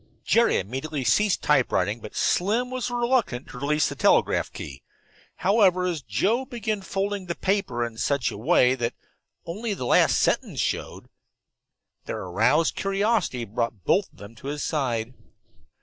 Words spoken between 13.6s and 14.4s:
both of them